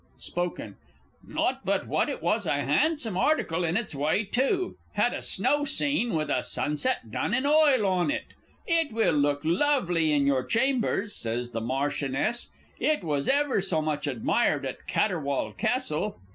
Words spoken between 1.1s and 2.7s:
Not but what it was a